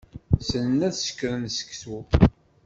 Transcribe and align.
Ssnen 0.39 0.79
ad 0.87 0.95
sekren 0.95 1.43
seksu. 1.57 1.97